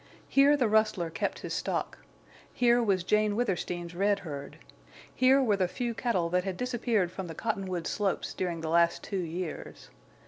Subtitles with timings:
[0.27, 1.99] Here the rustler kept his stock,
[2.51, 4.57] here was Jane Withersteen's red herd;
[5.13, 9.03] here were the few cattle that had disappeared from the Cottonwoods slopes during the last
[9.03, 9.91] two years.